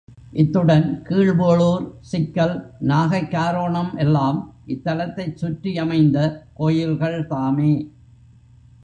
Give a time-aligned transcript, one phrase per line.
[0.33, 2.55] இத்துடன் கீழ் வேளூர், சிக்கல்,
[2.79, 4.39] நாகைக் காரோணம் எல்லாம்
[4.67, 6.47] இத்தலத்தைச் சுற்றி அமைந்த
[6.53, 7.71] கோயில்கள் தாமே.